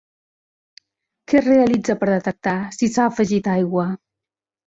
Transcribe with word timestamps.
Què 1.31 1.37
es 1.39 1.49
realitza 1.49 1.97
per 1.99 2.09
detectar 2.11 2.55
si 2.79 2.91
s'ha 2.95 3.05
afegit 3.11 3.51
aigua? 3.57 3.87